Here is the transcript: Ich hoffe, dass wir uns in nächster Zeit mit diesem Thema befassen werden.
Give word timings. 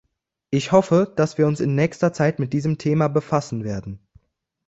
Ich 0.49 0.71
hoffe, 0.71 1.13
dass 1.15 1.37
wir 1.37 1.45
uns 1.45 1.59
in 1.59 1.75
nächster 1.75 2.11
Zeit 2.11 2.39
mit 2.39 2.53
diesem 2.53 2.79
Thema 2.79 3.07
befassen 3.07 3.63
werden. 3.63 3.99